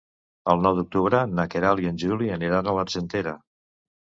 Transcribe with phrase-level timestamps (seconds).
[0.53, 3.37] El nou d'octubre na Queralt i en Juli aniran a l'Argentera.